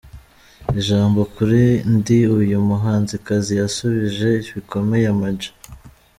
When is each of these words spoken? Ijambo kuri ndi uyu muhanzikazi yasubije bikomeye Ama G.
Ijambo 0.79 1.19
kuri 1.35 1.61
ndi 1.95 2.19
uyu 2.39 2.57
muhanzikazi 2.67 3.51
yasubije 3.61 4.29
bikomeye 4.53 5.05
Ama 5.13 5.29
G. 5.39 5.41